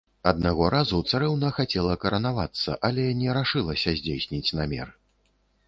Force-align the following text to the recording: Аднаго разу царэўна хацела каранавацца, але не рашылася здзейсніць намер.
Аднаго 0.29 0.69
разу 0.75 1.01
царэўна 1.11 1.51
хацела 1.57 1.93
каранавацца, 2.05 2.77
але 2.91 3.07
не 3.21 3.37
рашылася 3.41 3.95
здзейсніць 4.03 4.45
намер. 4.61 4.87